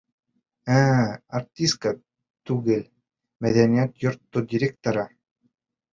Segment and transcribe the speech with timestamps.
[0.75, 1.03] «Ә-ә,
[1.39, 1.91] артистка»
[2.51, 2.81] түгел,
[3.47, 5.05] мәҙәниәт йорто директоры!